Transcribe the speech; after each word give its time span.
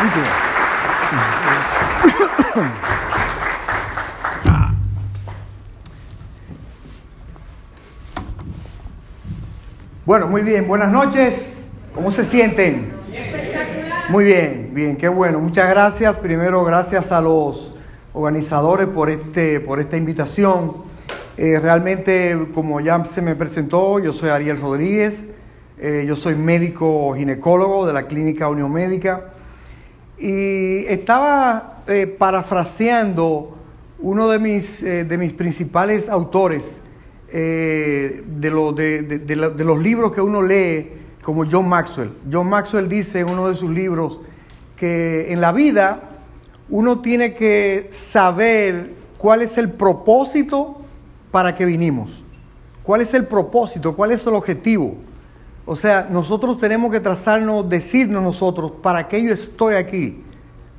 Bueno, 10.06 10.26
muy 10.26 10.40
bien, 10.42 10.66
buenas 10.66 10.90
noches. 10.90 11.34
¿Cómo 11.94 12.10
se 12.10 12.24
sienten? 12.24 12.90
Muy 14.08 14.24
bien, 14.24 14.70
bien, 14.72 14.96
qué 14.96 15.08
bueno. 15.08 15.38
Muchas 15.38 15.70
gracias. 15.70 16.16
Primero, 16.16 16.64
gracias 16.64 17.12
a 17.12 17.20
los 17.20 17.76
organizadores 18.12 18.88
por, 18.88 19.10
este, 19.10 19.60
por 19.60 19.80
esta 19.80 19.98
invitación. 19.98 20.78
Eh, 21.36 21.60
realmente, 21.60 22.48
como 22.54 22.80
ya 22.80 23.04
se 23.04 23.22
me 23.22 23.36
presentó, 23.36 24.00
yo 24.00 24.12
soy 24.12 24.30
Ariel 24.30 24.60
Rodríguez, 24.60 25.14
eh, 25.78 26.04
yo 26.08 26.16
soy 26.16 26.34
médico 26.34 27.14
ginecólogo 27.14 27.86
de 27.86 27.92
la 27.92 28.08
Clínica 28.08 28.48
Unión 28.48 28.72
Médica 28.72 29.34
y 30.20 30.84
estaba 30.86 31.82
eh, 31.86 32.06
parafraseando 32.06 33.56
uno 33.98 34.28
de 34.28 34.38
mis, 34.38 34.80
de 34.80 35.18
mis 35.18 35.32
principales 35.32 36.08
autores 36.08 36.62
de, 37.30 38.22
de 38.34 39.64
los 39.64 39.78
libros 39.78 40.12
que 40.12 40.20
uno 40.20 40.42
lee, 40.42 40.92
como 41.22 41.44
John 41.44 41.68
Maxwell. 41.68 42.12
John 42.30 42.48
Maxwell 42.48 42.88
dice 42.88 43.20
en 43.20 43.28
uno 43.28 43.48
de 43.48 43.54
sus 43.54 43.70
libros 43.70 44.20
que 44.76 45.32
en 45.32 45.40
la 45.40 45.52
vida 45.52 46.02
uno 46.70 47.00
tiene 47.00 47.34
que 47.34 47.90
saber 47.92 48.94
cuál 49.18 49.42
es 49.42 49.58
el 49.58 49.70
propósito 49.70 50.80
para 51.30 51.54
que 51.54 51.66
vinimos. 51.66 52.24
¿Cuál 52.82 53.02
es 53.02 53.12
el 53.14 53.26
propósito? 53.26 53.94
¿Cuál 53.94 54.12
es 54.12 54.26
el 54.26 54.34
objetivo? 54.34 54.96
O 55.70 55.76
sea, 55.76 56.08
nosotros 56.10 56.58
tenemos 56.58 56.90
que 56.90 56.98
trazarnos, 56.98 57.68
decirnos 57.68 58.24
nosotros, 58.24 58.72
¿para 58.82 59.06
qué 59.06 59.22
yo 59.22 59.32
estoy 59.32 59.74
aquí? 59.74 60.20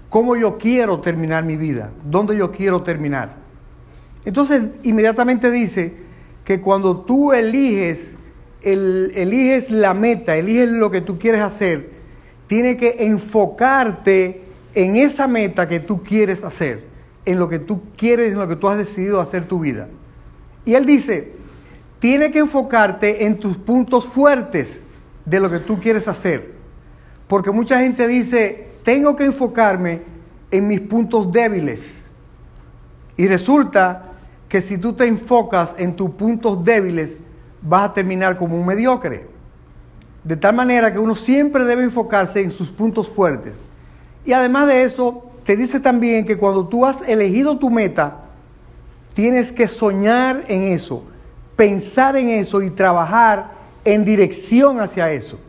¿Cómo 0.09 0.35
yo 0.35 0.57
quiero 0.57 0.99
terminar 0.99 1.45
mi 1.45 1.55
vida? 1.55 1.91
¿Dónde 2.03 2.35
yo 2.35 2.51
quiero 2.51 2.81
terminar? 2.81 3.37
Entonces, 4.25 4.63
inmediatamente 4.83 5.49
dice 5.49 5.93
que 6.43 6.59
cuando 6.59 7.03
tú 7.03 7.31
eliges, 7.31 8.15
eliges 8.61 9.71
la 9.71 9.93
meta, 9.93 10.35
eliges 10.35 10.73
lo 10.73 10.91
que 10.91 10.99
tú 10.99 11.17
quieres 11.17 11.39
hacer, 11.39 11.91
tiene 12.47 12.75
que 12.75 12.97
enfocarte 12.99 14.43
en 14.73 14.97
esa 14.97 15.25
meta 15.25 15.69
que 15.69 15.79
tú 15.79 16.03
quieres 16.03 16.43
hacer, 16.43 16.83
en 17.23 17.39
lo 17.39 17.47
que 17.47 17.59
tú 17.59 17.83
quieres, 17.95 18.33
en 18.33 18.39
lo 18.39 18.47
que 18.49 18.57
tú 18.57 18.67
has 18.67 18.77
decidido 18.77 19.21
hacer 19.21 19.47
tu 19.47 19.61
vida. 19.61 19.87
Y 20.65 20.73
él 20.73 20.85
dice, 20.85 21.39
tiene 22.01 22.31
que 22.31 22.39
enfocarte 22.39 23.25
en 23.25 23.37
tus 23.37 23.55
puntos 23.57 24.05
fuertes 24.05 24.81
de 25.23 25.39
lo 25.39 25.49
que 25.49 25.59
tú 25.59 25.79
quieres 25.79 26.09
hacer. 26.09 26.55
Porque 27.27 27.51
mucha 27.51 27.79
gente 27.79 28.07
dice, 28.07 28.71
tengo 28.83 29.15
que 29.15 29.23
enfocarme 29.23 30.01
en 30.51 30.67
mis 30.67 30.81
puntos 30.81 31.31
débiles. 31.31 32.05
Y 33.15 33.27
resulta 33.27 34.11
que 34.49 34.61
si 34.61 34.77
tú 34.77 34.91
te 34.91 35.05
enfocas 35.05 35.75
en 35.77 35.95
tus 35.95 36.09
puntos 36.09 36.65
débiles, 36.65 37.11
vas 37.61 37.91
a 37.91 37.93
terminar 37.93 38.35
como 38.35 38.59
un 38.59 38.65
mediocre. 38.65 39.27
De 40.23 40.35
tal 40.35 40.55
manera 40.55 40.91
que 40.91 40.99
uno 40.99 41.15
siempre 41.15 41.63
debe 41.63 41.83
enfocarse 41.83 42.41
en 42.41 42.51
sus 42.51 42.69
puntos 42.69 43.07
fuertes. 43.07 43.57
Y 44.25 44.33
además 44.33 44.67
de 44.67 44.83
eso, 44.83 45.31
te 45.45 45.55
dice 45.55 45.79
también 45.79 46.25
que 46.25 46.37
cuando 46.37 46.67
tú 46.67 46.83
has 46.83 47.07
elegido 47.07 47.57
tu 47.57 47.69
meta, 47.69 48.21
Tienes 49.13 49.51
que 49.51 49.67
soñar 49.67 50.43
en 50.47 50.63
eso, 50.63 51.03
pensar 51.61 52.17
en 52.17 52.27
eso 52.29 52.59
y 52.63 52.71
trabajar 52.71 53.51
en 53.85 54.03
dirección 54.03 54.79
hacia 54.79 55.11
eso. 55.11 55.39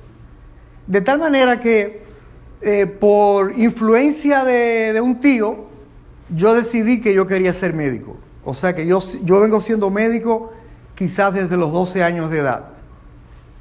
De 0.87 1.01
tal 1.01 1.19
manera 1.19 1.59
que 1.59 2.03
eh, 2.61 2.85
por 2.85 3.59
influencia 3.59 4.45
de, 4.45 5.01
un 5.01 5.21
tío, 5.21 5.69
yo 6.29 6.53
decidí 6.53 7.01
que 7.01 7.15
yo 7.15 7.27
quería 7.27 7.55
ser 7.55 7.73
médico. 7.73 8.19
O 8.45 8.53
sea 8.53 8.75
que 8.75 8.87
yo, 8.87 8.99
yo 9.25 9.41
vengo 9.41 9.59
siendo 9.63 9.89
médico 9.89 10.53
quizás 10.95 11.33
desde 11.33 11.57
los 11.57 11.73
12 11.73 12.03
años 12.03 12.31
de 12.31 12.41
edad. 12.41 12.65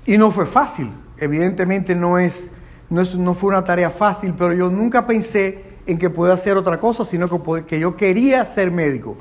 Y 0.06 0.18
no 0.18 0.30
fue 0.30 0.46
fácil, 0.46 0.92
evidentemente 1.20 1.96
no, 1.96 2.20
es, 2.20 2.52
no, 2.90 3.00
es, 3.00 3.16
no 3.16 3.34
fue 3.34 3.52
una 3.52 3.64
tarea 3.64 3.92
fácil, 3.92 4.36
pero 4.38 4.52
yo 4.52 4.70
nunca 4.70 5.08
pensé 5.08 5.64
en 5.86 5.98
que 5.98 6.10
pueda 6.10 6.34
hacer 6.34 6.58
otra 6.58 6.78
cosa, 6.78 7.06
sino 7.06 7.30
que, 7.30 7.64
que 7.64 7.80
yo 7.80 7.96
quería 7.96 8.44
ser 8.44 8.72
médico 8.72 9.16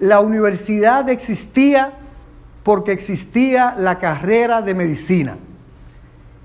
la 0.00 0.20
universidad 0.20 1.08
existía 1.10 1.92
porque 2.62 2.92
existía 2.92 3.74
la 3.78 3.98
carrera 3.98 4.62
de 4.62 4.74
medicina. 4.74 5.36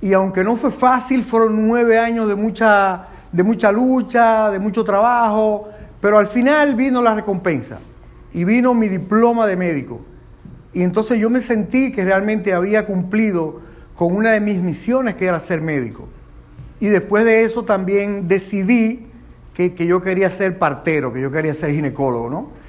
Y 0.02 0.14
aunque 0.14 0.44
no 0.44 0.56
fue 0.56 0.72
fácil, 0.72 1.24
fueron 1.24 1.68
nueve 1.68 1.98
años 1.98 2.28
de 2.28 2.36
mucha, 2.36 3.06
de 3.32 3.44
mucha 3.44 3.72
lucha, 3.72 4.52
de 4.52 4.60
mucho 4.60 4.84
trabajo, 4.84 5.70
pero 6.00 6.20
al 6.20 6.28
final 6.28 6.76
vino 6.76 7.02
la 7.02 7.16
recompensa 7.16 7.80
y 8.34 8.44
vino 8.44 8.74
mi 8.74 8.88
diploma 8.88 9.48
de 9.48 9.56
médico. 9.56 10.02
Y 10.74 10.84
entonces 10.84 11.20
yo 11.20 11.30
me 11.30 11.42
sentí 11.42 11.92
que 11.92 12.04
realmente 12.04 12.54
había 12.54 12.86
cumplido 12.86 13.62
con 13.96 14.14
una 14.14 14.32
de 14.32 14.42
mis 14.42 14.62
misiones, 14.62 15.16
que 15.16 15.26
era 15.26 15.40
ser 15.40 15.62
médico. 15.62 16.08
Y 16.80 16.88
después 16.88 17.24
de 17.24 17.44
eso 17.44 17.64
también 17.64 18.28
decidí 18.28 19.08
que, 19.54 19.74
que 19.74 19.88
yo 19.88 20.02
quería 20.02 20.30
ser 20.30 20.60
partero, 20.60 21.14
que 21.14 21.22
yo 21.22 21.32
quería 21.32 21.54
ser 21.54 21.72
ginecólogo, 21.72 22.30
¿no? 22.30 22.65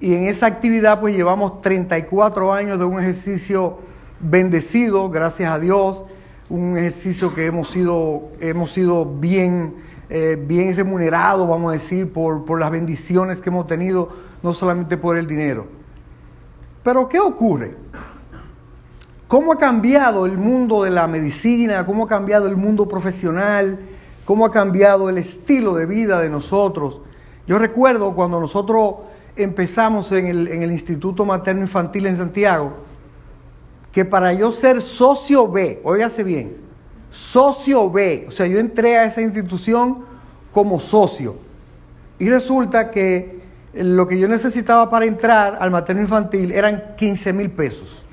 Y 0.00 0.14
en 0.14 0.28
esa 0.28 0.46
actividad 0.46 0.98
pues 0.98 1.14
llevamos 1.14 1.60
34 1.60 2.54
años 2.54 2.78
de 2.78 2.86
un 2.86 2.98
ejercicio 2.98 3.78
bendecido, 4.18 5.10
gracias 5.10 5.52
a 5.52 5.58
Dios, 5.58 6.04
un 6.48 6.78
ejercicio 6.78 7.34
que 7.34 7.44
hemos 7.44 7.68
sido, 7.68 8.30
hemos 8.40 8.72
sido 8.72 9.04
bien, 9.04 9.74
eh, 10.08 10.42
bien 10.42 10.74
remunerados, 10.74 11.46
vamos 11.46 11.70
a 11.70 11.72
decir, 11.74 12.12
por, 12.12 12.46
por 12.46 12.58
las 12.58 12.70
bendiciones 12.70 13.42
que 13.42 13.50
hemos 13.50 13.66
tenido, 13.66 14.08
no 14.42 14.54
solamente 14.54 14.96
por 14.96 15.18
el 15.18 15.26
dinero. 15.26 15.66
Pero 16.82 17.06
¿qué 17.06 17.20
ocurre? 17.20 17.76
¿Cómo 19.28 19.52
ha 19.52 19.58
cambiado 19.58 20.24
el 20.24 20.38
mundo 20.38 20.82
de 20.82 20.90
la 20.90 21.06
medicina? 21.06 21.84
¿Cómo 21.84 22.04
ha 22.04 22.08
cambiado 22.08 22.46
el 22.46 22.56
mundo 22.56 22.88
profesional? 22.88 23.78
¿Cómo 24.24 24.46
ha 24.46 24.50
cambiado 24.50 25.10
el 25.10 25.18
estilo 25.18 25.74
de 25.74 25.84
vida 25.84 26.20
de 26.20 26.30
nosotros? 26.30 27.02
Yo 27.46 27.58
recuerdo 27.58 28.14
cuando 28.14 28.40
nosotros 28.40 28.94
empezamos 29.36 30.10
en 30.12 30.26
el, 30.26 30.72
Instituto 30.72 31.24
Materno 31.24 31.62
Infantil 31.62 32.06
en 32.06 32.16
Santiago, 32.16 32.72
que 33.92 34.04
para 34.04 34.32
yo 34.32 34.52
ser 34.52 34.80
socio 34.82 35.48
B, 35.48 35.80
óigase 35.84 36.22
bien, 36.22 36.56
socio 37.10 37.90
B, 37.90 38.26
o 38.28 38.30
sea, 38.30 38.46
yo 38.46 38.58
entré 38.58 38.98
a 38.98 39.04
esa 39.04 39.20
institución 39.20 40.04
como 40.52 40.78
socio. 40.80 41.36
Y 42.18 42.28
resulta 42.28 42.90
que 42.90 43.40
lo 43.74 44.06
que 44.06 44.18
yo 44.18 44.28
necesitaba 44.28 44.90
para 44.90 45.06
entrar 45.06 45.58
al 45.60 45.70
materno 45.70 46.02
infantil 46.02 46.52
eran 46.52 46.94
15 46.96 47.32
mil 47.32 47.50
pesos. 47.50 48.04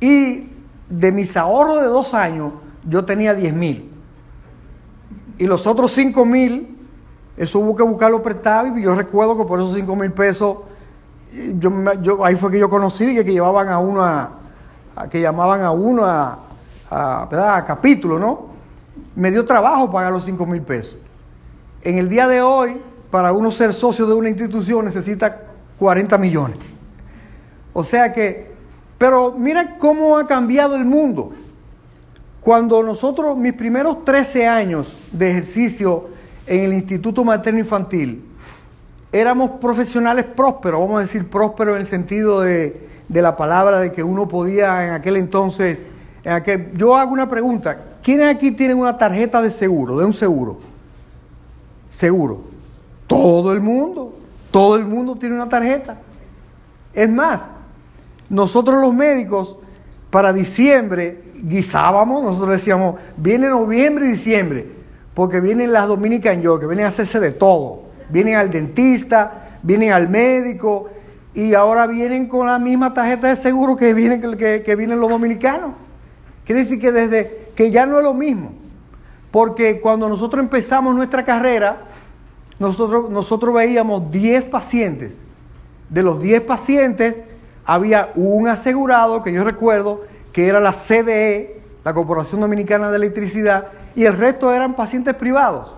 Y 0.00 0.48
de 0.88 1.12
mis 1.12 1.36
ahorros 1.36 1.80
de 1.80 1.86
dos 1.86 2.14
años, 2.14 2.52
yo 2.88 3.04
tenía 3.04 3.34
10 3.34 3.54
mil. 3.54 3.90
Y 5.38 5.46
los 5.46 5.66
otros 5.66 5.90
5 5.92 6.24
mil 6.24 6.71
eso 7.42 7.58
hubo 7.58 7.74
que 7.74 7.82
buscarlo 7.82 8.22
prestado 8.22 8.78
y 8.78 8.82
yo 8.82 8.94
recuerdo 8.94 9.36
que 9.36 9.44
por 9.44 9.58
esos 9.58 9.74
5 9.74 9.96
mil 9.96 10.12
pesos, 10.12 10.58
yo, 11.58 12.24
ahí 12.24 12.36
fue 12.36 12.52
que 12.52 12.58
yo 12.60 12.70
conocí 12.70 13.16
que, 13.16 13.24
que 13.24 13.32
llevaban 13.32 13.68
a 13.68 13.80
uno 13.80 14.04
a, 14.04 14.38
que 15.10 15.20
llamaban 15.20 15.62
a 15.62 15.72
uno 15.72 16.04
a, 16.04 16.38
a, 16.88 17.64
capítulo, 17.66 18.16
¿no? 18.20 18.46
Me 19.16 19.32
dio 19.32 19.44
trabajo 19.44 19.90
pagar 19.90 20.12
los 20.12 20.24
5 20.24 20.46
mil 20.46 20.62
pesos. 20.62 20.98
En 21.82 21.98
el 21.98 22.08
día 22.08 22.28
de 22.28 22.42
hoy, 22.42 22.80
para 23.10 23.32
uno 23.32 23.50
ser 23.50 23.72
socio 23.72 24.06
de 24.06 24.14
una 24.14 24.28
institución 24.28 24.84
necesita 24.84 25.36
40 25.80 26.16
millones. 26.18 26.58
O 27.72 27.82
sea 27.82 28.12
que, 28.12 28.52
pero 28.98 29.32
mira 29.32 29.78
cómo 29.78 30.16
ha 30.16 30.28
cambiado 30.28 30.76
el 30.76 30.84
mundo. 30.84 31.32
Cuando 32.40 32.84
nosotros, 32.84 33.36
mis 33.36 33.54
primeros 33.54 34.04
13 34.04 34.46
años 34.46 34.96
de 35.10 35.30
ejercicio 35.30 36.12
en 36.46 36.64
el 36.64 36.72
Instituto 36.72 37.24
Materno 37.24 37.60
Infantil, 37.60 38.24
éramos 39.12 39.52
profesionales 39.60 40.24
prósperos, 40.24 40.80
vamos 40.80 40.96
a 40.96 41.00
decir 41.00 41.28
prósperos 41.28 41.74
en 41.76 41.82
el 41.82 41.86
sentido 41.86 42.40
de, 42.40 42.88
la 43.08 43.36
palabra, 43.36 43.78
de 43.78 43.92
que 43.92 44.02
uno 44.02 44.26
podía 44.28 44.84
en 44.86 44.90
aquel 44.94 45.16
entonces, 45.16 45.80
en 46.24 46.32
aquel, 46.32 46.72
yo 46.74 46.96
hago 46.96 47.12
una 47.12 47.28
pregunta, 47.28 47.78
¿quiénes 48.02 48.34
aquí 48.34 48.50
tienen 48.52 48.78
una 48.78 48.96
tarjeta 48.96 49.42
de 49.42 49.50
seguro, 49.50 49.98
de 49.98 50.06
un 50.06 50.14
seguro? 50.14 50.60
Seguro. 51.90 52.40
Todo 53.06 53.52
el 53.52 53.60
mundo, 53.60 54.14
todo 54.50 54.76
el 54.76 54.86
mundo 54.86 55.16
tiene 55.16 55.34
una 55.34 55.48
tarjeta. 55.48 55.98
Es 56.94 57.10
más, 57.10 57.40
nosotros 58.30 58.80
los 58.80 58.94
médicos 58.94 59.58
para 60.10 60.32
diciembre 60.32 61.22
guisábamos, 61.34 62.22
nosotros 62.22 62.52
decíamos, 62.52 62.96
viene 63.16 63.48
noviembre 63.48 64.06
y 64.06 64.12
diciembre 64.12 64.81
porque 65.14 65.40
vienen 65.40 65.72
las 65.72 65.88
Dominican 65.88 66.42
York, 66.42 66.60
que 66.60 66.66
vienen 66.66 66.86
a 66.86 66.88
hacerse 66.88 67.20
de 67.20 67.32
todo. 67.32 67.82
Vienen 68.08 68.36
al 68.36 68.50
dentista, 68.50 69.58
vienen 69.62 69.92
al 69.92 70.08
médico 70.08 70.88
y 71.34 71.54
ahora 71.54 71.86
vienen 71.86 72.26
con 72.26 72.46
la 72.46 72.58
misma 72.58 72.92
tarjeta 72.92 73.28
de 73.28 73.36
seguro 73.36 73.76
que 73.76 73.94
vienen, 73.94 74.20
que 74.20 74.76
vienen 74.76 75.00
los 75.00 75.10
dominicanos. 75.10 75.72
Quiere 76.44 76.62
decir 76.62 76.80
que 76.80 76.92
desde 76.92 77.50
que 77.54 77.70
ya 77.70 77.86
no 77.86 77.98
es 77.98 78.04
lo 78.04 78.14
mismo. 78.14 78.52
Porque 79.30 79.80
cuando 79.80 80.08
nosotros 80.08 80.42
empezamos 80.42 80.94
nuestra 80.94 81.24
carrera, 81.24 81.84
nosotros, 82.58 83.10
nosotros 83.10 83.54
veíamos 83.54 84.10
10 84.10 84.46
pacientes. 84.46 85.14
De 85.88 86.02
los 86.02 86.20
10 86.20 86.42
pacientes, 86.42 87.22
había 87.64 88.10
un 88.14 88.48
asegurado, 88.48 89.22
que 89.22 89.32
yo 89.32 89.44
recuerdo, 89.44 90.02
que 90.32 90.48
era 90.48 90.60
la 90.60 90.72
CDE, 90.72 91.60
la 91.84 91.94
Corporación 91.94 92.40
Dominicana 92.40 92.90
de 92.90 92.96
Electricidad, 92.96 93.68
y 93.94 94.04
el 94.04 94.16
resto 94.16 94.52
eran 94.52 94.74
pacientes 94.74 95.14
privados. 95.14 95.74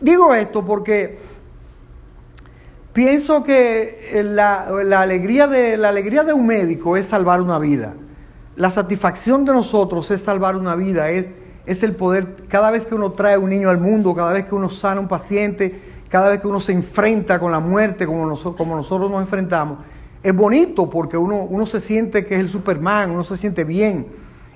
Digo 0.00 0.34
esto 0.34 0.64
porque 0.64 1.18
pienso 2.92 3.42
que 3.42 4.22
la, 4.24 4.66
alegría 5.00 5.46
de, 5.46 5.76
la 5.76 5.88
alegría 5.88 6.22
de 6.22 6.32
un 6.32 6.46
médico 6.46 6.96
es 6.96 7.06
salvar 7.06 7.40
una 7.40 7.58
vida. 7.58 7.94
La 8.56 8.70
satisfacción 8.70 9.44
de 9.44 9.52
nosotros 9.52 10.10
es 10.10 10.22
salvar 10.22 10.56
una 10.56 10.74
vida, 10.76 11.10
es, 11.10 11.28
es 11.66 11.82
el 11.82 11.94
poder, 11.94 12.44
cada 12.48 12.70
vez 12.70 12.86
que 12.86 12.94
uno 12.94 13.12
trae 13.12 13.36
un 13.36 13.50
niño 13.50 13.68
al 13.68 13.78
mundo, 13.78 14.14
cada 14.14 14.32
vez 14.32 14.46
que 14.46 14.54
uno 14.54 14.70
sana 14.70 15.00
un 15.00 15.08
paciente, 15.08 15.78
cada 16.08 16.30
vez 16.30 16.40
que 16.40 16.48
uno 16.48 16.60
se 16.60 16.72
enfrenta 16.72 17.38
con 17.38 17.52
la 17.52 17.60
muerte 17.60 18.06
como 18.06 18.26
nosotros, 18.26 18.56
como 18.56 18.76
nosotros 18.76 19.10
nos 19.10 19.20
enfrentamos, 19.20 19.78
es 20.22 20.34
bonito 20.34 20.88
porque 20.88 21.16
uno, 21.16 21.42
uno 21.42 21.66
se 21.66 21.80
siente 21.80 22.24
que 22.26 22.34
es 22.34 22.40
el 22.40 22.48
Superman, 22.48 23.10
uno 23.10 23.24
se 23.24 23.36
siente 23.36 23.64
bien. 23.64 24.06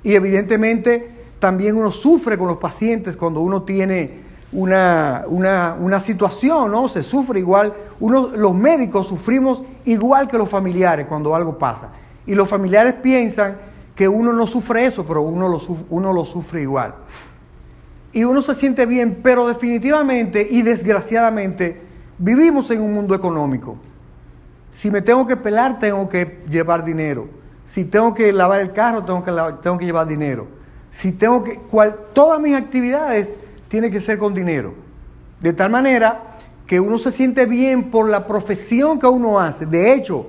Y 0.03 0.15
evidentemente 0.15 1.20
también 1.41 1.77
uno 1.77 1.91
sufre 1.91 2.39
con 2.39 2.47
los 2.47 2.59
pacientes 2.59 3.17
cuando 3.17 3.41
uno 3.41 3.63
tiene 3.63 4.21
una, 4.53 5.25
una, 5.29 6.01
situación, 6.01 6.71
¿no? 6.71 6.87
Se 6.87 7.03
sufre 7.03 7.41
igual. 7.41 7.73
Uno, 7.99 8.29
los 8.37 8.55
médicos 8.55 9.09
sufrimos 9.09 9.63
igual 9.85 10.29
que 10.29 10.39
los 10.39 10.49
familiares 10.49 11.07
cuando 11.07 11.35
algo 11.35 11.59
pasa. 11.59 11.89
Y 12.27 12.35
los 12.35 12.49
familiares 12.49 12.95
piensan 12.95 13.57
que 13.95 14.07
uno 14.07 14.33
no 14.33 14.47
sufre 14.47 14.87
eso, 14.87 15.05
pero 15.07 15.23
uno 15.23 15.49
lo, 15.49 15.61
uno 15.89 16.13
lo 16.13 16.25
sufre 16.25 16.63
igual. 16.63 16.95
Y 18.13 18.25
uno 18.25 18.43
se 18.43 18.55
siente 18.55 18.87
bien, 18.87 19.21
pero 19.23 19.49
definitivamente 19.49 20.47
y 20.49 20.63
desgraciadamente 20.63 21.81
vivimos 22.19 22.71
en 22.71 22.83
un 22.83 22.93
mundo 22.93 23.15
económico. 23.15 23.77
Si 24.73 24.91
me 24.91 25.01
tengo 25.01 25.27
que 25.27 25.37
pelar, 25.37 25.79
tengo 25.79 26.09
que 26.09 26.43
llevar 26.49 26.85
dinero. 26.85 27.29
Si 27.67 27.85
tengo 27.85 28.13
que 28.15 28.33
lavar 28.33 28.61
el 28.61 28.73
carro, 28.73 29.05
tengo 29.05 29.25
que, 29.25 29.33
tengo 29.63 29.79
que 29.79 29.85
llevar 29.85 30.07
dinero. 30.07 30.60
Si 30.91 31.13
tengo 31.13 31.45
que, 31.45 31.57
cual, 31.57 31.97
todas 32.13 32.41
mis 32.41 32.55
actividades 32.55 33.29
tienen 33.69 33.91
que 33.91 34.01
ser 34.01 34.19
con 34.19 34.35
dinero. 34.35 34.75
De 35.41 35.53
tal 35.53 35.71
manera 35.71 36.31
que 36.67 36.79
uno 36.79 36.99
se 36.99 37.11
siente 37.11 37.47
bien 37.47 37.91
por 37.91 38.09
la 38.09 38.27
profesión 38.27 38.99
que 38.99 39.07
uno 39.07 39.41
hace. 39.41 39.67
De 39.67 39.93
hecho, 39.93 40.27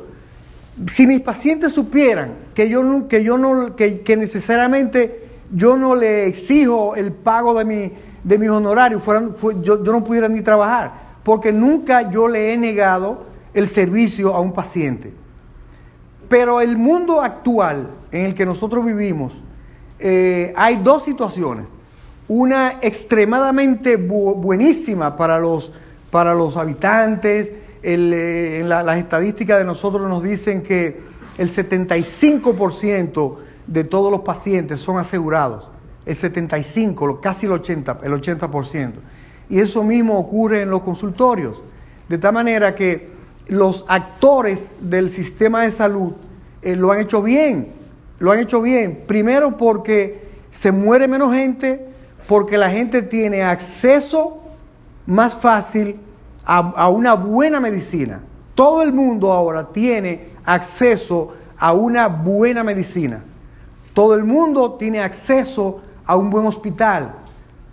si 0.87 1.05
mis 1.05 1.21
pacientes 1.21 1.73
supieran 1.73 2.33
que 2.55 2.69
yo 2.69 2.83
no, 2.83 3.07
que 3.07 3.23
yo 3.23 3.37
no, 3.37 3.75
que, 3.75 4.15
necesariamente 4.17 5.27
yo 5.51 5.77
no 5.77 5.95
le 5.95 6.25
exijo 6.27 6.95
el 6.95 7.11
pago 7.11 7.53
de 7.53 7.65
mi, 7.65 7.91
de 8.23 8.37
mis 8.37 8.49
honorarios, 8.49 9.03
fueran, 9.03 9.31
yo, 9.61 9.83
yo 9.83 9.91
no 9.91 10.03
pudiera 10.03 10.27
ni 10.27 10.41
trabajar, 10.41 10.93
porque 11.23 11.51
nunca 11.51 12.09
yo 12.09 12.27
le 12.27 12.53
he 12.53 12.57
negado 12.57 13.25
el 13.53 13.67
servicio 13.67 14.33
a 14.33 14.39
un 14.39 14.53
paciente. 14.53 15.13
Pero 16.29 16.61
el 16.61 16.77
mundo 16.77 17.21
actual 17.21 17.89
en 18.11 18.25
el 18.25 18.33
que 18.33 18.45
nosotros 18.45 18.85
vivimos, 18.85 19.43
eh, 20.01 20.53
hay 20.55 20.77
dos 20.77 21.03
situaciones. 21.03 21.65
Una 22.27 22.79
extremadamente 22.81 23.97
buenísima 23.97 25.15
para 25.15 25.37
los, 25.39 25.71
para 26.09 26.33
los 26.33 26.57
habitantes. 26.57 27.51
Eh, 27.83 28.59
en 28.61 28.69
las 28.69 28.97
estadísticas 28.97 29.59
de 29.59 29.65
nosotros 29.65 30.07
nos 30.07 30.23
dicen 30.23 30.61
que 30.63 30.99
el 31.37 31.49
75% 31.49 33.37
de 33.67 33.83
todos 33.83 34.11
los 34.11 34.21
pacientes 34.21 34.79
son 34.79 34.97
asegurados. 34.97 35.69
El 36.05 36.15
75, 36.15 37.21
casi 37.21 37.45
el 37.45 37.53
80%, 37.53 37.97
el 38.03 38.13
80%. 38.13 38.93
Y 39.49 39.59
eso 39.59 39.83
mismo 39.83 40.17
ocurre 40.17 40.61
en 40.61 40.69
los 40.69 40.81
consultorios. 40.81 41.61
De 42.09 42.17
tal 42.17 42.33
manera 42.33 42.73
que 42.73 43.09
los 43.47 43.85
actores 43.87 44.75
del 44.79 45.11
sistema 45.11 45.63
de 45.63 45.71
salud 45.71 46.13
eh, 46.61 46.75
lo 46.75 46.91
han 46.91 47.01
hecho 47.01 47.21
bien, 47.21 47.80
lo 48.21 48.31
han 48.31 48.39
hecho 48.39 48.61
bien. 48.61 49.03
Primero 49.07 49.57
porque 49.57 50.29
se 50.51 50.71
muere 50.71 51.07
menos 51.07 51.33
gente, 51.33 51.87
porque 52.27 52.57
la 52.57 52.69
gente 52.69 53.01
tiene 53.01 53.43
acceso 53.43 54.37
más 55.07 55.33
fácil 55.35 55.99
a, 56.45 56.87
una 56.89 57.15
buena 57.15 57.59
medicina. 57.59 58.21
Todo 58.53 58.83
el 58.83 58.93
mundo 58.93 59.33
ahora 59.33 59.69
tiene 59.71 60.29
acceso 60.45 61.33
a 61.57 61.73
una 61.73 62.07
buena 62.07 62.63
medicina. 62.63 63.23
Todo 63.93 64.13
el 64.13 64.23
mundo 64.23 64.73
tiene 64.73 65.01
acceso 65.01 65.81
a 66.05 66.15
un 66.15 66.29
buen 66.29 66.45
hospital. 66.45 67.15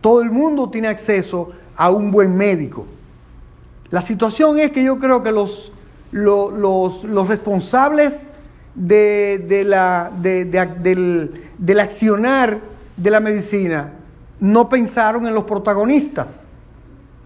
Todo 0.01 0.23
el 0.23 0.31
mundo 0.31 0.71
tiene 0.71 0.89
acceso 0.89 1.51
a 1.77 1.91
un 1.91 2.11
buen 2.11 2.35
médico. 2.37 2.87
La 3.91 4.01
situación 4.01 4.59
es 4.59 4.71
que 4.71 4.83
yo 4.83 4.99
creo 4.99 5.23
que 5.23 5.31
los, 5.31 5.73
los, 6.11 7.29
responsables 7.29 8.28
de, 8.79 9.65
la, 9.67 10.11
del, 10.21 11.51
del 11.59 11.81
accionar 11.81 12.61
de 12.97 13.11
la 13.11 13.21
medicina 13.21 13.93
no 14.41 14.69
pensaron 14.69 15.27
en 15.27 15.35
los 15.35 15.45
protagonistas, 15.45 16.45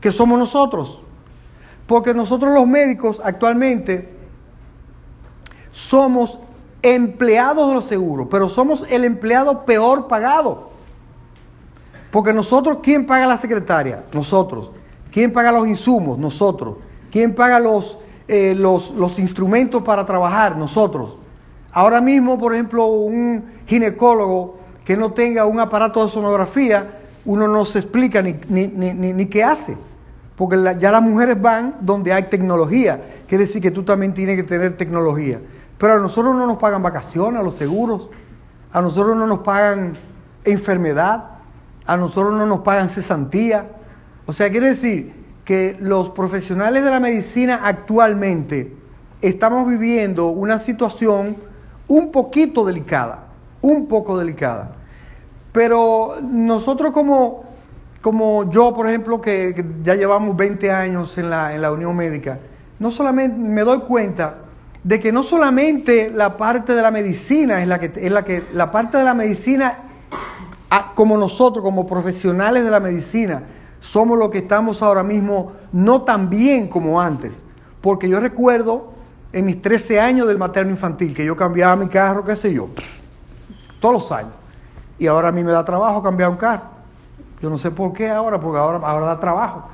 que 0.00 0.10
somos 0.10 0.38
nosotros. 0.38 1.02
Porque 1.87 2.14
nosotros 2.14 2.54
los 2.54 2.66
médicos 2.66 3.20
actualmente 3.22 4.08
somos 5.70 6.38
empleados 6.82 7.69
de 7.69 7.75
los 7.75 7.84
seguros, 7.84 8.28
pero 8.31 8.48
somos 8.48 8.87
el 8.88 9.05
empleado 9.05 9.64
peor 9.64 10.08
pagado. 10.08 10.70
Porque 12.10 12.32
nosotros, 12.32 12.78
¿quién 12.82 13.06
paga 13.06 13.26
la 13.26 13.38
secretaria? 13.38 14.05
Nosotros. 14.12 14.70
¿Quién 15.10 15.32
paga 15.32 15.52
los 15.52 15.66
insumos? 15.66 16.19
Nosotros. 16.19 16.76
¿Quién 17.10 17.34
paga 17.34 17.58
los, 17.58 17.98
eh, 18.28 18.55
los, 18.56 18.90
los 18.93 19.19
instrumentos 19.19 19.82
para 19.82 20.05
trabajar? 20.05 20.56
Nosotros. 20.56 21.16
Ahora 21.72 22.00
mismo, 22.00 22.38
por 22.38 22.52
ejemplo, 22.52 22.86
un 22.86 23.44
ginecólogo 23.66 24.58
que 24.84 24.96
no 24.96 25.12
tenga 25.12 25.46
un 25.46 25.58
aparato 25.58 26.02
de 26.02 26.10
sonografía, 26.10 26.98
uno 27.24 27.48
no 27.48 27.64
se 27.64 27.78
explica 27.78 28.20
ni, 28.20 28.36
ni, 28.48 28.69
ni, 28.69 29.12
ni 29.12 29.26
qué 29.26 29.42
hace. 29.42 29.76
Porque 30.36 30.56
ya 30.78 30.90
las 30.90 31.02
mujeres 31.02 31.40
van 31.40 31.76
donde 31.80 32.12
hay 32.12 32.24
tecnología. 32.24 33.00
Quiere 33.26 33.44
decir 33.44 33.62
que 33.62 33.70
tú 33.70 33.84
también 33.84 34.12
tienes 34.12 34.36
que 34.36 34.42
tener 34.42 34.76
tecnología. 34.76 35.40
Pero 35.78 35.94
a 35.94 35.98
nosotros 35.98 36.34
no 36.34 36.46
nos 36.46 36.58
pagan 36.58 36.82
vacaciones, 36.82 37.40
a 37.40 37.42
los 37.42 37.54
seguros. 37.54 38.10
A 38.72 38.82
nosotros 38.82 39.16
no 39.16 39.26
nos 39.26 39.40
pagan 39.40 39.96
enfermedad. 40.44 41.24
A 41.86 41.96
nosotros 41.96 42.34
no 42.34 42.44
nos 42.44 42.60
pagan 42.60 42.88
cesantía. 42.88 43.69
O 44.26 44.32
sea, 44.32 44.50
quiere 44.50 44.70
decir 44.70 45.14
que 45.44 45.76
los 45.81 46.10
profesionales 46.10 46.84
de 46.84 46.91
la 46.91 47.00
medicina 47.00 47.60
actualmente 47.62 48.74
estamos 49.20 49.69
viviendo 49.69 50.29
una 50.29 50.58
situación 50.58 51.36
un 51.89 52.10
poquito 52.10 52.65
delicada, 52.65 53.27
un 53.60 53.86
poco 53.86 54.19
delicada. 54.19 54.77
Pero 55.53 56.17
nosotros 56.22 56.93
como, 56.93 57.44
como 58.01 58.51
yo, 58.51 58.72
por 58.72 58.89
ejemplo, 58.89 59.20
que, 59.20 59.65
ya 59.82 59.94
llevamos 59.94 60.36
20 60.36 60.70
años 60.70 61.17
en 61.19 61.31
la, 61.31 61.55
en 61.55 61.62
la 61.62 61.70
Unión 61.70 61.94
Médica, 61.96 62.39
no 62.79 62.91
solamente 62.91 63.36
me 63.36 63.62
doy 63.62 63.81
cuenta 63.81 64.36
de 64.82 64.98
que 64.98 65.12
no 65.12 65.22
solamente 65.22 66.10
la 66.10 66.36
parte 66.36 66.74
de 66.74 66.82
la 66.82 66.91
medicina 66.91 67.62
es 67.62 67.69
la 67.69 67.79
que, 67.79 67.93
es 67.94 68.10
la 68.10 68.24
que, 68.24 68.43
la 68.53 68.72
parte 68.72 68.98
de 68.98 69.05
la 69.05 69.15
medicina, 69.15 69.79
como 70.94 71.17
nosotros, 71.17 71.65
como 71.65 71.86
profesionales 71.86 72.65
de 72.65 72.70
la 72.70 72.81
medicina, 72.81 73.43
somos 73.81 74.19
los 74.19 74.31
que 74.31 74.39
estamos 74.39 74.82
ahora 74.82 75.03
mismo 75.03 75.53
no 75.72 76.03
tan 76.03 76.31
bien 76.31 76.69
como 76.69 77.01
antes. 77.01 77.32
Porque 77.81 78.08
yo 78.08 78.20
recuerdo 78.20 78.92
en 79.32 79.46
mis 79.46 79.60
13 79.62 80.01
años 80.01 80.29
del 80.29 80.39
materno 80.39 80.70
infantil 80.70 81.15
que 81.15 81.24
yo 81.24 81.36
cambiaba 81.36 81.77
mi 81.77 81.89
carro, 81.89 82.24
qué 82.24 82.36
sé 82.36 82.53
yo, 82.53 82.69
todos 83.81 83.94
los 83.94 84.12
años. 84.12 84.32
Y 84.98 85.06
ahora 85.06 85.29
a 85.29 85.32
mí 85.32 85.43
me 85.43 85.53
da 85.53 85.65
trabajo 85.65 86.03
cambiar 86.03 86.31
un 86.31 86.36
carro. 86.36 86.62
Yo 87.41 87.51
no 87.51 87.58
sé 87.58 87.70
por 87.70 87.93
qué 87.93 88.08
ahora, 88.08 88.41
porque 88.41 88.58
ahora, 88.58 88.79
ahora 88.86 89.06
da 89.06 89.19
trabajo. 89.19 89.65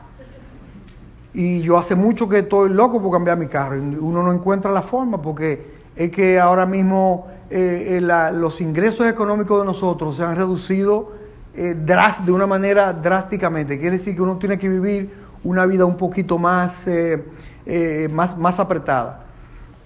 Y 1.35 1.61
yo 1.61 1.77
hace 1.77 1.95
mucho 1.95 2.29
que 2.29 2.39
estoy 2.39 2.71
loco 2.71 3.03
por 3.03 3.13
cambiar 3.13 3.37
mi 3.37 3.47
carro. 3.47 3.77
Uno 3.77 4.23
no 4.23 4.33
encuentra 4.33 4.71
la 4.71 4.83
forma 4.83 5.21
porque 5.21 5.79
es 5.95 6.11
que 6.11 6.41
ahora 6.41 6.65
mismo 6.65 7.27
eh, 7.51 7.99
eh, 7.99 8.33
los 8.33 8.61
ingresos 8.61 9.07
económicos 9.07 9.61
de 9.61 9.67
nosotros 9.67 10.17
se 10.17 10.23
han 10.23 10.37
reducido 10.37 11.13
eh, 11.61 11.75
de 11.75 12.33
una 12.33 12.47
manera 12.47 12.93
drásticamente. 12.93 13.81
Quiere 13.81 13.99
decir 13.99 14.15
que 14.15 14.23
uno 14.23 14.39
tiene 14.39 14.57
que 14.59 14.69
vivir 14.69 15.13
una 15.43 15.67
vida 15.67 15.85
un 15.85 15.97
poquito 15.97 16.39
más, 16.39 16.87
eh, 16.87 17.25
eh, 17.67 18.09
más, 18.13 18.39
más 18.39 18.61
apretada. 18.61 19.25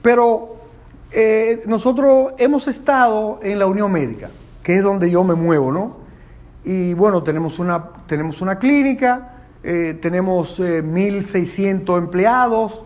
Pero 0.03 0.57
nosotros 1.67 2.33
hemos 2.39 2.69
estado 2.69 3.39
en 3.43 3.59
la 3.59 3.67
Unión 3.67 3.91
Médica, 3.93 4.31
que 4.63 4.77
es 4.77 4.83
donde 4.83 5.11
yo 5.11 5.25
me 5.25 5.35
muevo, 5.35 5.73
¿no? 5.73 5.97
Y 6.65 6.95
bueno, 6.95 7.23
tenemos 7.23 7.59
una, 7.59 7.85
tenemos 8.07 8.41
una 8.41 8.59
clínica, 8.59 9.31
tenemos 9.63 10.61
1.600 10.61 11.99
empleados, 11.99 12.85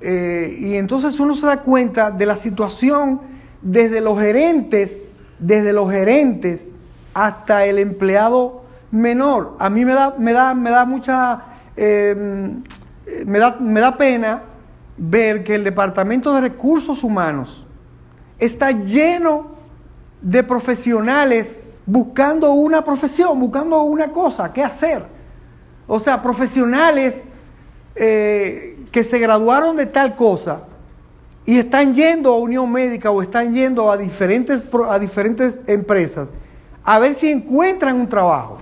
y 0.00 0.74
entonces 0.74 1.18
uno 1.18 1.34
se 1.34 1.46
da 1.46 1.62
cuenta 1.62 2.10
de 2.10 2.26
la 2.26 2.36
situación 2.36 3.20
desde 3.62 4.00
los 4.00 4.18
gerentes, 4.18 4.92
desde 5.38 5.72
los 5.72 5.90
gerentes 5.90 6.60
hasta 7.14 7.64
el 7.66 7.78
empleado 7.78 8.62
menor. 8.90 9.56
A 9.58 9.70
mí 9.70 9.84
me 9.84 9.92
da, 9.92 10.14
me 10.18 10.32
da, 10.32 10.54
me 10.54 10.70
da 10.70 10.84
mucha, 10.84 11.42
me, 11.76 13.38
da, 13.38 13.56
me 13.58 13.80
da 13.80 13.96
pena 13.96 14.42
ver 14.98 15.44
que 15.44 15.54
el 15.54 15.64
Departamento 15.64 16.34
de 16.34 16.42
Recursos 16.42 17.04
Humanos 17.04 17.66
está 18.38 18.70
lleno 18.70 19.52
de 20.20 20.42
profesionales 20.42 21.60
buscando 21.86 22.52
una 22.52 22.84
profesión, 22.84 23.38
buscando 23.40 23.80
una 23.82 24.10
cosa, 24.10 24.52
qué 24.52 24.62
hacer. 24.62 25.04
O 25.86 25.98
sea, 25.98 26.22
profesionales 26.22 27.22
eh, 27.94 28.84
que 28.92 29.04
se 29.04 29.18
graduaron 29.18 29.76
de 29.76 29.86
tal 29.86 30.14
cosa 30.16 30.62
y 31.46 31.58
están 31.58 31.94
yendo 31.94 32.34
a 32.34 32.38
Unión 32.38 32.70
Médica 32.70 33.10
o 33.10 33.22
están 33.22 33.54
yendo 33.54 33.90
a 33.90 33.96
diferentes, 33.96 34.62
a 34.88 34.98
diferentes 34.98 35.58
empresas 35.66 36.28
a 36.90 36.98
ver 36.98 37.14
si 37.14 37.30
encuentran 37.30 38.00
un 38.00 38.08
trabajo. 38.08 38.56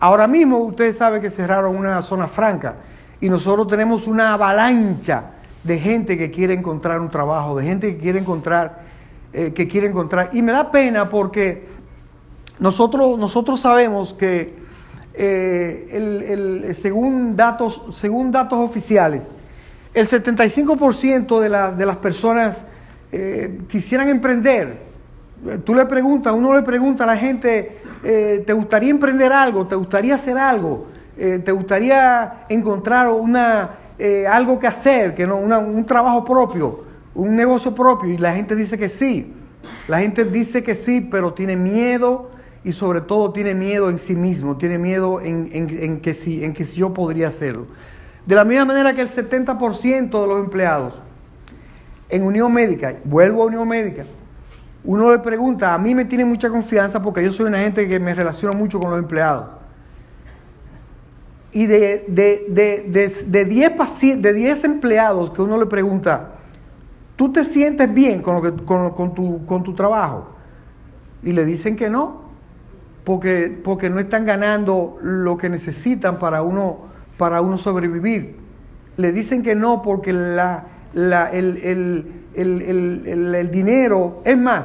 Ahora 0.00 0.26
mismo 0.26 0.56
ustedes 0.60 0.96
saben 0.96 1.20
que 1.20 1.30
cerraron 1.30 1.76
una 1.76 2.00
zona 2.00 2.26
franca 2.26 2.76
y 3.20 3.28
nosotros 3.28 3.66
tenemos 3.66 4.06
una 4.06 4.32
avalancha 4.32 5.24
de 5.64 5.78
gente 5.78 6.18
que 6.18 6.30
quiere 6.30 6.54
encontrar 6.54 7.00
un 7.00 7.10
trabajo, 7.10 7.56
de 7.56 7.64
gente 7.64 7.94
que 7.94 7.98
quiere 8.00 8.18
encontrar, 8.20 8.82
eh, 9.32 9.52
que 9.54 9.66
quiere 9.66 9.88
encontrar. 9.88 10.30
Y 10.32 10.42
me 10.42 10.52
da 10.52 10.70
pena 10.70 11.08
porque 11.08 11.66
nosotros, 12.60 13.18
nosotros 13.18 13.60
sabemos 13.60 14.12
que 14.12 14.54
eh, 15.14 16.76
según, 16.80 17.34
datos, 17.34 17.82
según 17.92 18.30
datos 18.30 18.58
oficiales, 18.58 19.22
el 19.94 20.06
75% 20.06 21.40
de, 21.40 21.76
de, 21.76 21.86
las 21.86 21.96
personas 21.96 22.58
eh, 23.10 23.60
quisieran 23.68 24.08
emprender. 24.08 24.82
Tú 25.64 25.74
le 25.74 25.86
preguntas, 25.86 26.32
uno 26.32 26.54
le 26.54 26.62
pregunta 26.62 27.04
a 27.04 27.06
la 27.06 27.16
gente, 27.16 27.78
¿te 28.02 28.52
gustaría 28.54 28.88
emprender 28.88 29.30
algo? 29.30 29.66
¿Te 29.66 29.74
gustaría 29.74 30.14
hacer 30.14 30.38
algo? 30.38 30.86
¿Te 31.16 31.52
gustaría 31.52 32.46
encontrar 32.48 33.08
una, 33.08 33.70
eh, 33.98 34.26
algo 34.26 34.58
que 34.58 34.66
hacer, 34.66 35.14
que 35.14 35.26
no, 35.26 35.36
un 35.36 35.86
trabajo 35.86 36.24
propio, 36.24 36.84
un 37.14 37.36
negocio 37.36 37.74
propio, 37.74 38.10
y 38.10 38.18
la 38.18 38.34
gente 38.34 38.56
dice 38.56 38.76
que 38.76 38.88
sí. 38.88 39.32
La 39.88 40.00
gente 40.00 40.24
dice 40.24 40.62
que 40.62 40.74
sí, 40.74 41.00
pero 41.00 41.32
tiene 41.32 41.56
miedo 41.56 42.30
y 42.64 42.72
sobre 42.72 43.00
todo 43.00 43.32
tiene 43.32 43.54
miedo 43.54 43.90
en 43.90 43.98
sí 43.98 44.16
mismo, 44.16 44.56
tiene 44.56 44.78
miedo 44.78 45.20
en, 45.20 46.00
que, 46.00 46.14
sí, 46.14 46.42
en 46.42 46.52
que 46.52 46.64
yo 46.64 46.92
podría 46.92 47.28
hacerlo. 47.28 47.66
De 48.26 48.34
la 48.34 48.44
misma 48.44 48.64
manera 48.64 48.94
que 48.94 49.02
el 49.02 49.10
70% 49.10 50.20
de 50.20 50.26
los 50.26 50.38
empleados 50.40 50.94
en 52.08 52.22
Unión 52.22 52.52
Médica, 52.52 52.96
vuelvo 53.04 53.42
a 53.42 53.46
Unión 53.46 53.68
Médica, 53.68 54.04
uno 54.82 55.10
le 55.10 55.18
pregunta, 55.18 55.72
a 55.72 55.78
mí 55.78 55.94
me 55.94 56.04
tiene 56.04 56.24
mucha 56.24 56.48
confianza 56.48 57.00
porque 57.00 57.22
yo 57.22 57.32
soy 57.32 57.46
una 57.46 57.58
gente 57.58 57.88
que 57.88 58.00
me 58.00 58.14
relaciona 58.14 58.54
mucho 58.54 58.78
con 58.78 58.90
los 58.90 58.98
empleados 58.98 59.63
y 61.54 61.66
de, 61.66 62.04
de, 62.08 63.44
10 63.44 64.22
de 64.22 64.32
10 64.34 64.64
empleados 64.64 65.30
que 65.30 65.40
uno 65.40 65.56
le 65.56 65.66
pregunta, 65.66 66.32
¿tú 67.14 67.30
te 67.30 67.44
sientes 67.44 67.94
bien 67.94 68.22
con, 68.22 68.34
lo 68.34 68.42
que, 68.42 68.64
con, 68.64 69.14
tu, 69.14 69.46
con 69.46 69.62
tu 69.62 69.72
trabajo? 69.72 70.30
Y 71.22 71.32
le 71.32 71.44
dicen 71.44 71.76
que 71.76 71.88
no, 71.88 72.22
porque, 73.04 73.56
porque 73.62 73.88
no 73.88 74.00
están 74.00 74.26
ganando 74.26 74.98
lo 75.00 75.36
que 75.36 75.48
necesitan 75.48 76.18
para 76.18 76.42
uno, 76.42 76.78
para 77.16 77.40
uno 77.40 77.56
sobrevivir. 77.56 78.36
Le 78.96 79.12
dicen 79.12 79.44
que 79.44 79.54
no 79.54 79.80
porque 79.80 80.12
la, 80.12 80.64
la, 80.92 81.30
el, 81.30 81.58
el, 82.34 83.34
el, 83.34 83.50
dinero, 83.52 84.22
es 84.24 84.36
más, 84.36 84.64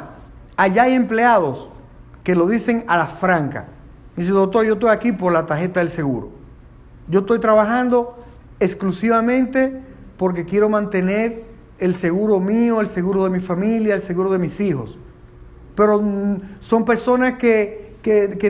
allá 0.58 0.84
hay 0.84 0.96
empleados 0.96 1.70
que 2.24 2.34
lo 2.34 2.48
dicen 2.48 2.84
a 2.88 2.98
la 2.98 3.06
franca. 3.06 3.68
Dice, 4.18 4.32
doctor, 4.32 4.66
yo 4.66 4.74
estoy 4.74 4.90
aquí 4.90 5.12
por 5.12 5.32
la 5.32 5.46
tarjeta 5.46 5.82
del 5.82 5.90
seguro. 5.90 6.39
Yo 7.10 7.22
estoy 7.22 7.40
trabajando 7.40 8.16
exclusivamente 8.60 9.82
porque 10.18 10.46
quiero 10.46 10.70
mantener 10.70 11.44
el 11.80 11.96
seguro 11.96 12.40
mío, 12.40 12.82
el 12.82 12.88
seguro 12.88 13.24
de 13.24 13.32
mi 13.32 13.40
familia, 13.40 13.96
el 13.96 14.04
seguro 14.04 14.32
de 14.32 14.38
mis 14.38 14.60
hijos. 14.60 15.00
Pero 15.76 16.00
mm, 16.00 16.60
son 16.60 16.86
personas 16.86 17.38
que, 17.38 17.98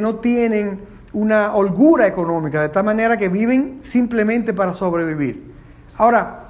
no 0.02 0.16
tienen 0.16 0.80
una 1.14 1.56
holgura 1.56 2.06
económica, 2.06 2.62
de 2.62 2.70
tal 2.70 2.84
manera 2.84 3.18
que 3.18 3.30
viven 3.30 3.80
simplemente 3.82 4.54
para 4.54 4.74
sobrevivir. 4.74 5.54
Ahora, 5.98 6.50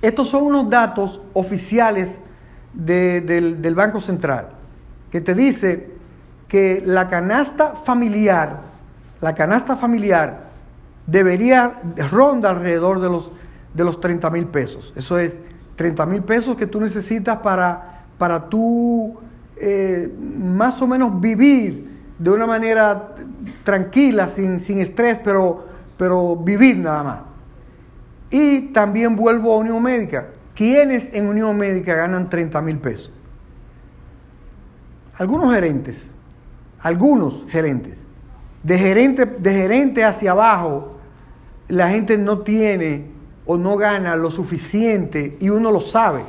estos 0.00 0.30
son 0.30 0.44
unos 0.44 0.70
datos 0.70 1.20
oficiales 1.34 2.18
del 2.72 3.74
Banco 3.74 4.00
Central, 4.00 4.48
que 5.10 5.20
te 5.20 5.34
dice 5.34 5.90
que 6.48 6.82
la 6.84 7.08
canasta 7.08 7.74
familiar, 7.74 8.60
la 9.20 9.34
canasta 9.34 9.76
familiar 9.76 10.49
debería 11.10 11.80
ronda 12.10 12.50
alrededor 12.50 13.00
de 13.00 13.08
los, 13.08 13.32
de 13.74 13.84
los 13.84 14.00
30 14.00 14.30
mil 14.30 14.46
pesos. 14.46 14.92
Eso 14.96 15.18
es 15.18 15.38
30 15.76 16.06
mil 16.06 16.22
pesos 16.22 16.56
que 16.56 16.66
tú 16.66 16.80
necesitas 16.80 17.38
para, 17.38 18.04
para 18.16 18.48
tú 18.48 19.18
eh, 19.56 20.12
más 20.38 20.80
o 20.80 20.86
menos 20.86 21.20
vivir 21.20 21.90
de 22.18 22.30
una 22.30 22.46
manera 22.46 23.14
tranquila, 23.64 24.28
sin, 24.28 24.60
sin 24.60 24.78
estrés, 24.78 25.18
pero, 25.24 25.66
pero 25.96 26.36
vivir 26.36 26.78
nada 26.78 27.02
más. 27.02 27.18
Y 28.30 28.60
también 28.72 29.16
vuelvo 29.16 29.54
a 29.54 29.56
Unión 29.56 29.82
Médica. 29.82 30.28
¿Quiénes 30.54 31.12
en 31.12 31.26
Unión 31.26 31.56
Médica 31.56 31.94
ganan 31.94 32.28
30 32.28 32.60
mil 32.60 32.78
pesos? 32.78 33.12
Algunos 35.16 35.52
gerentes, 35.52 36.14
algunos 36.80 37.46
gerentes. 37.48 38.04
De 38.62 38.78
gerente, 38.78 39.24
de 39.24 39.54
gerente 39.54 40.04
hacia 40.04 40.32
abajo, 40.32 40.99
la 41.70 41.90
gente 41.90 42.18
no 42.18 42.40
tiene 42.40 43.06
o 43.46 43.56
no 43.56 43.76
gana 43.76 44.16
lo 44.16 44.30
suficiente 44.30 45.36
y 45.40 45.50
uno 45.50 45.70
lo 45.70 45.80
sabe. 45.80 46.22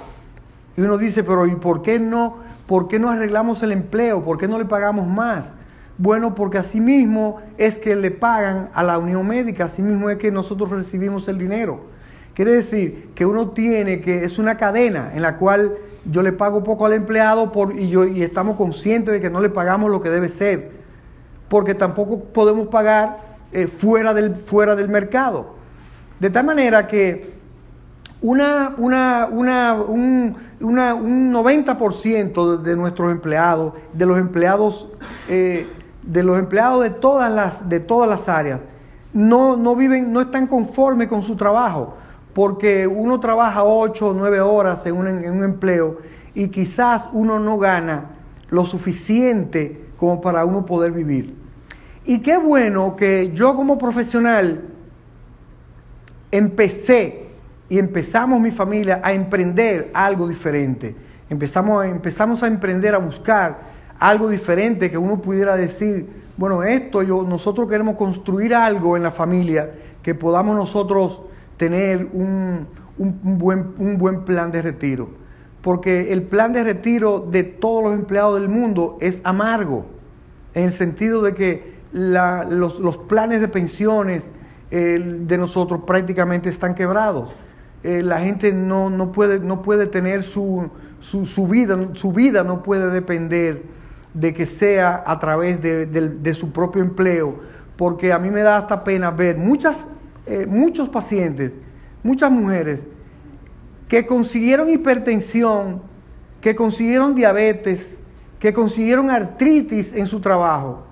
Y 0.77 0.81
uno 0.81 0.97
dice, 0.97 1.23
pero 1.23 1.45
¿y 1.47 1.55
por 1.55 1.81
qué 1.81 1.99
no, 1.99 2.37
por 2.67 2.87
qué 2.87 2.99
no 2.99 3.09
arreglamos 3.09 3.61
el 3.63 3.71
empleo? 3.71 4.23
¿Por 4.23 4.37
qué 4.37 4.47
no 4.47 4.57
le 4.57 4.65
pagamos 4.65 5.07
más? 5.07 5.45
Bueno, 5.97 6.33
porque 6.33 6.57
así 6.57 6.79
mismo 6.79 7.41
es 7.57 7.77
que 7.77 7.95
le 7.95 8.11
pagan 8.11 8.69
a 8.73 8.83
la 8.83 8.97
Unión 8.97 9.27
Médica, 9.27 9.65
así 9.65 9.81
mismo 9.81 10.09
es 10.09 10.17
que 10.17 10.31
nosotros 10.31 10.69
recibimos 10.69 11.27
el 11.27 11.37
dinero. 11.37 11.81
Quiere 12.33 12.51
decir 12.51 13.09
que 13.13 13.25
uno 13.25 13.49
tiene 13.49 14.01
que, 14.01 14.23
es 14.23 14.39
una 14.39 14.57
cadena 14.57 15.11
en 15.13 15.21
la 15.21 15.37
cual 15.37 15.75
yo 16.05 16.21
le 16.23 16.31
pago 16.31 16.63
poco 16.63 16.85
al 16.85 16.93
empleado 16.93 17.51
por, 17.51 17.77
y, 17.77 17.89
yo, 17.89 18.05
y 18.05 18.23
estamos 18.23 18.57
conscientes 18.57 19.13
de 19.13 19.21
que 19.21 19.29
no 19.29 19.41
le 19.41 19.49
pagamos 19.49 19.91
lo 19.91 20.01
que 20.01 20.09
debe 20.09 20.29
ser, 20.29 20.71
porque 21.49 21.75
tampoco 21.75 22.23
podemos 22.25 22.67
pagar 22.67 23.30
eh, 23.51 23.67
fuera, 23.67 24.13
del, 24.13 24.35
fuera 24.35 24.75
del 24.75 24.89
mercado. 24.89 25.55
De 26.19 26.29
tal 26.29 26.45
manera 26.45 26.87
que 26.87 27.33
una, 28.21 28.75
una, 28.77 29.27
una, 29.31 29.73
un, 29.73 30.37
un 30.59 31.33
90% 31.33 32.57
de 32.57 32.75
nuestros 32.75 33.11
empleados, 33.11 33.73
de 33.93 34.05
los 34.05 34.17
empleados, 34.17 34.87
eh, 35.27 35.67
de 36.03 36.23
los 36.23 36.37
empleados 36.37 36.83
de 36.83 36.91
todas 36.91 37.31
las, 37.31 37.67
de 37.67 37.79
todas 37.79 38.09
las 38.09 38.29
áreas, 38.29 38.59
no, 39.13 39.57
no 39.57 39.75
viven, 39.75 40.13
no 40.13 40.21
están 40.21 40.47
conformes 40.47 41.07
con 41.07 41.23
su 41.23 41.35
trabajo, 41.35 41.95
porque 42.33 42.87
uno 42.87 43.19
trabaja 43.19 43.63
8 43.63 44.07
o 44.07 44.13
9 44.13 44.39
horas 44.41 44.85
en 44.85 44.95
un, 44.95 45.07
en 45.07 45.31
un 45.31 45.43
empleo 45.43 45.97
y 46.33 46.49
quizás 46.49 47.09
uno 47.11 47.39
no 47.39 47.57
gana 47.57 48.11
lo 48.49 48.65
suficiente 48.65 49.89
como 49.97 50.21
para 50.21 50.45
uno 50.45 50.65
poder 50.65 50.91
vivir. 50.91 51.40
Y 52.05 52.19
qué 52.19 52.37
bueno 52.37 52.95
que 52.95 53.31
yo 53.33 53.55
como 53.55 53.77
profesional 53.77 54.61
empecé 56.31 57.27
y 57.69 57.77
empezamos 57.77 58.39
mi 58.39 58.51
familia 58.51 59.01
a 59.03 59.13
emprender 59.13 59.91
algo 59.93 60.27
diferente. 60.27 60.95
Empezamos, 61.29 61.85
empezamos 61.85 62.43
a 62.43 62.47
emprender, 62.47 62.95
a 62.95 62.97
buscar 62.97 63.59
algo 63.99 64.29
diferente 64.29 64.89
que 64.89 64.97
uno 64.97 65.21
pudiera 65.21 65.55
decir, 65.55 66.09
bueno, 66.37 66.63
esto 66.63 67.03
yo, 67.03 67.23
nosotros 67.23 67.69
queremos 67.69 67.95
construir 67.95 68.55
algo 68.55 68.97
en 68.97 69.03
la 69.03 69.11
familia 69.11 69.69
que 70.01 70.15
podamos 70.15 70.55
nosotros 70.55 71.21
tener 71.55 72.09
un, 72.13 72.65
buen, 72.97 73.73
un 73.77 73.97
buen 73.97 74.25
plan 74.25 74.51
de 74.51 74.63
retiro. 74.63 75.09
Porque 75.61 76.11
el 76.11 76.23
plan 76.23 76.53
de 76.53 76.63
retiro 76.63 77.19
de 77.19 77.43
todos 77.43 77.83
los 77.83 77.93
empleados 77.93 78.39
del 78.39 78.49
mundo 78.49 78.97
es 78.99 79.21
amargo, 79.23 79.85
en 80.55 80.63
el 80.63 80.73
sentido 80.73 81.21
de 81.21 81.35
que 81.35 81.80
los, 81.93 82.97
planes 83.07 83.41
de 83.41 83.47
pensiones 83.47 84.23
de 84.69 85.37
nosotros 85.37 85.81
prácticamente 85.85 86.49
están 86.49 86.75
quebrados. 86.75 87.33
Eh, 87.83 88.03
la 88.03 88.19
gente 88.19 88.51
no, 88.51 89.11
puede, 89.11 89.39
no 89.39 89.61
puede 89.61 89.87
tener 89.87 90.23
su, 90.23 90.69
vida, 91.49 91.89
su 91.93 92.13
vida 92.13 92.43
no 92.43 92.61
puede 92.63 92.89
depender 92.91 93.63
de 94.13 94.33
que 94.33 94.45
sea 94.45 95.03
a 95.05 95.19
través 95.19 95.61
de, 95.61 96.33
su 96.33 96.51
propio 96.51 96.81
empleo, 96.81 97.39
porque 97.75 98.13
a 98.13 98.19
mí 98.19 98.29
me 98.29 98.41
da 98.41 98.57
hasta 98.57 98.83
pena 98.83 99.09
ver 99.09 99.37
muchas, 99.37 99.77
eh, 100.27 100.45
muchos 100.47 100.89
pacientes, 100.89 101.53
muchas 102.03 102.31
mujeres 102.31 102.81
que 103.87 104.05
consiguieron 104.05 104.69
hipertensión, 104.69 105.81
que 106.39 106.55
consiguieron 106.55 107.15
diabetes, 107.15 107.97
que 108.39 108.53
consiguieron 108.53 109.09
artritis 109.09 109.91
en 109.93 110.07
su 110.07 110.19
trabajo 110.19 110.90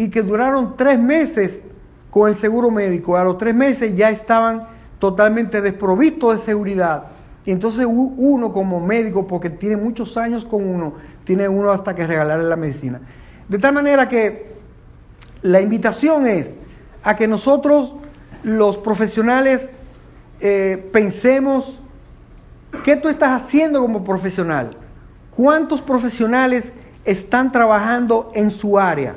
y 0.00 0.08
que 0.08 0.22
duraron 0.22 0.78
tres 0.78 0.98
meses 0.98 1.64
con 2.10 2.30
el 2.30 2.34
seguro 2.34 2.70
médico. 2.70 3.18
A 3.18 3.24
los 3.24 3.36
tres 3.36 3.54
meses 3.54 3.94
ya 3.94 4.08
estaban 4.08 4.66
totalmente 4.98 5.60
desprovistos 5.60 6.38
de 6.38 6.42
seguridad. 6.42 7.08
Y 7.44 7.50
entonces 7.50 7.86
uno 7.86 8.50
como 8.50 8.80
médico, 8.80 9.26
porque 9.26 9.50
tiene 9.50 9.76
muchos 9.76 10.16
años 10.16 10.46
con 10.46 10.66
uno, 10.66 10.94
tiene 11.24 11.50
uno 11.50 11.70
hasta 11.70 11.94
que 11.94 12.06
regalarle 12.06 12.48
la 12.48 12.56
medicina. 12.56 12.98
De 13.46 13.58
tal 13.58 13.74
manera 13.74 14.08
que 14.08 14.54
la 15.42 15.60
invitación 15.60 16.26
es 16.26 16.54
a 17.02 17.14
que 17.14 17.28
nosotros, 17.28 17.94
los 18.42 18.78
profesionales, 18.78 19.68
eh, 20.40 20.88
pensemos 20.94 21.82
qué 22.86 22.96
tú 22.96 23.10
estás 23.10 23.42
haciendo 23.42 23.82
como 23.82 24.02
profesional. 24.02 24.78
¿Cuántos 25.36 25.82
profesionales 25.82 26.72
están 27.04 27.52
trabajando 27.52 28.32
en 28.34 28.50
su 28.50 28.78
área? 28.78 29.14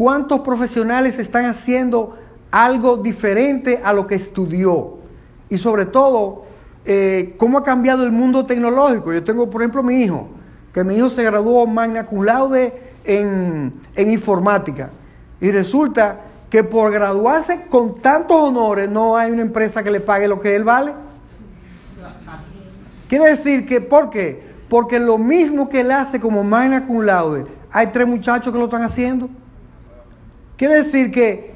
¿Cuántos 0.00 0.40
profesionales 0.40 1.18
están 1.18 1.44
haciendo 1.44 2.16
algo 2.50 2.96
diferente 2.96 3.82
a 3.84 3.92
lo 3.92 4.06
que 4.06 4.14
estudió? 4.14 4.94
Y 5.50 5.58
sobre 5.58 5.84
todo, 5.84 6.44
eh, 6.86 7.34
¿cómo 7.36 7.58
ha 7.58 7.62
cambiado 7.62 8.04
el 8.04 8.10
mundo 8.10 8.46
tecnológico? 8.46 9.12
Yo 9.12 9.22
tengo, 9.22 9.50
por 9.50 9.60
ejemplo, 9.60 9.82
mi 9.82 10.00
hijo, 10.02 10.26
que 10.72 10.84
mi 10.84 10.94
hijo 10.94 11.10
se 11.10 11.22
graduó 11.22 11.66
magna 11.66 12.06
cum 12.06 12.24
laude 12.24 12.94
en, 13.04 13.74
en 13.94 14.10
informática. 14.10 14.88
Y 15.38 15.50
resulta 15.50 16.20
que 16.48 16.64
por 16.64 16.90
graduarse 16.90 17.66
con 17.68 18.00
tantos 18.00 18.38
honores 18.38 18.88
no 18.88 19.18
hay 19.18 19.30
una 19.30 19.42
empresa 19.42 19.82
que 19.82 19.90
le 19.90 20.00
pague 20.00 20.28
lo 20.28 20.40
que 20.40 20.56
él 20.56 20.64
vale. 20.64 20.94
Quiere 23.06 23.26
decir 23.26 23.66
que, 23.66 23.82
¿por 23.82 24.08
qué? 24.08 24.48
Porque 24.70 24.98
lo 24.98 25.18
mismo 25.18 25.68
que 25.68 25.80
él 25.80 25.90
hace 25.90 26.18
como 26.18 26.42
magna 26.42 26.86
cum 26.86 27.02
laude, 27.02 27.44
hay 27.70 27.88
tres 27.88 28.08
muchachos 28.08 28.50
que 28.50 28.58
lo 28.58 28.64
están 28.64 28.82
haciendo. 28.82 29.28
Quiere 30.60 30.74
decir 30.74 31.10
que 31.10 31.54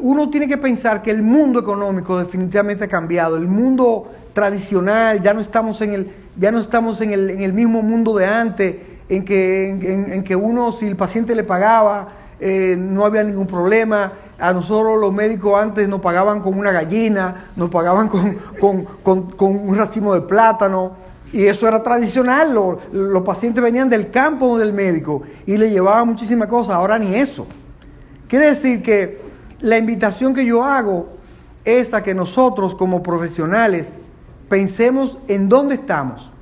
uno 0.00 0.30
tiene 0.30 0.46
que 0.46 0.56
pensar 0.56 1.02
que 1.02 1.10
el 1.10 1.24
mundo 1.24 1.58
económico 1.58 2.20
definitivamente 2.20 2.84
ha 2.84 2.88
cambiado. 2.88 3.36
El 3.36 3.48
mundo 3.48 4.06
tradicional, 4.32 5.20
ya 5.20 5.34
no 5.34 5.40
estamos 5.40 5.80
en 5.80 5.92
el, 5.92 6.12
ya 6.38 6.52
no 6.52 6.60
estamos 6.60 7.00
en 7.00 7.10
el, 7.10 7.30
en 7.30 7.42
el 7.42 7.52
mismo 7.52 7.82
mundo 7.82 8.14
de 8.14 8.26
antes, 8.26 8.76
en 9.08 9.24
que, 9.24 9.70
en, 9.70 10.22
que 10.22 10.36
uno, 10.36 10.70
si 10.70 10.86
el 10.86 10.94
paciente 10.94 11.34
le 11.34 11.42
pagaba, 11.42 12.10
eh, 12.38 12.76
no 12.78 13.04
había 13.04 13.24
ningún 13.24 13.48
problema. 13.48 14.12
A 14.38 14.52
nosotros 14.52 15.00
los 15.00 15.12
médicos 15.12 15.60
antes 15.60 15.88
nos 15.88 16.00
pagaban 16.00 16.40
con 16.40 16.56
una 16.56 16.70
gallina, 16.70 17.50
nos 17.56 17.70
pagaban 17.70 18.06
con, 18.06 18.38
con, 18.60 19.32
con 19.32 19.68
un 19.68 19.76
racimo 19.76 20.14
de 20.14 20.20
plátano. 20.20 20.92
Y 21.32 21.44
eso 21.46 21.66
era 21.66 21.82
tradicional, 21.82 22.54
los, 22.54 23.22
pacientes 23.24 23.60
venían 23.60 23.88
del 23.88 24.12
campo 24.12 24.56
del 24.58 24.72
médico 24.72 25.22
y 25.44 25.56
le 25.56 25.70
llevaban 25.70 26.06
muchísimas 26.06 26.46
cosas, 26.46 26.76
ahora 26.76 27.00
ni 27.00 27.16
eso. 27.16 27.48
Quiere 28.34 28.48
decir 28.48 28.82
que 28.82 29.20
la 29.60 29.78
invitación 29.78 30.34
que 30.34 30.44
yo 30.44 30.64
hago 30.64 31.06
es 31.64 31.94
a 31.94 32.02
que 32.02 32.16
nosotros 32.16 32.74
como 32.74 33.00
profesionales 33.00 33.86
pensemos 34.48 35.18
en 35.28 35.48
dónde 35.48 35.76
estamos 35.76 36.32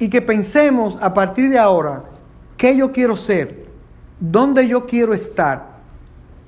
y 0.00 0.10
que 0.10 0.20
pensemos 0.20 0.98
a 1.00 1.14
partir 1.14 1.48
de 1.48 1.60
ahora 1.60 2.06
qué 2.56 2.76
yo 2.76 2.90
quiero 2.90 3.16
ser, 3.16 3.68
dónde 4.18 4.66
yo 4.66 4.84
quiero 4.86 5.14
estar 5.14 5.78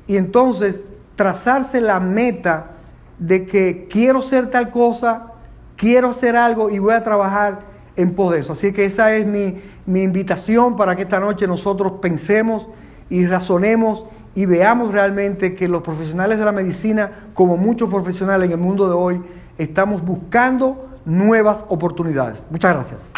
y 0.09 0.17
entonces 0.17 0.81
trazarse 1.15 1.81
la 1.81 2.01
meta 2.01 2.73
de 3.21 3.47
que 3.47 3.87
quiero 3.89 4.23
ser 4.23 4.51
tal 4.51 4.73
cosa 4.73 5.35
quiero 5.77 6.11
hacer 6.11 6.35
algo 6.35 6.69
y 6.69 6.81
voy 6.81 6.95
a 6.95 7.05
trabajar 7.05 7.61
en 7.95 8.13
pos 8.13 8.33
de 8.33 8.41
eso. 8.41 8.55
Así 8.55 8.73
que 8.73 8.87
esa 8.87 9.15
es 9.15 9.25
mi, 9.25 9.63
mi 9.87 10.03
invitación 10.03 10.75
para 10.75 10.97
que 10.97 11.03
esta 11.03 11.21
noche 11.21 11.47
nosotros 11.47 11.93
pensemos 12.01 12.67
y 13.09 13.25
razonemos 13.25 14.07
y 14.35 14.47
veamos 14.47 14.93
realmente 14.93 15.55
que 15.55 15.69
los 15.69 15.83
profesionales 15.83 16.39
de 16.39 16.45
la 16.45 16.53
medicina, 16.53 17.29
como 17.35 17.57
muchos 17.57 17.91
profesionales 17.91 18.47
en 18.47 18.53
el 18.53 18.65
mundo 18.65 18.89
de 18.89 18.95
hoy, 18.95 19.23
estamos 19.59 20.05
buscando 20.05 20.89
nuevas 21.05 21.65
oportunidades. 21.69 22.47
Muchas 22.51 22.75
gracias. 22.75 23.12